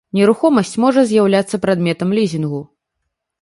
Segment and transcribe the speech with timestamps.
[0.19, 2.65] Нерухомасць можа з'яўляцца прадметам лізінгу.